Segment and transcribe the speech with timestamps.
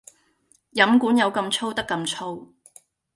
[0.71, 2.55] 飲管有咁粗得咁粗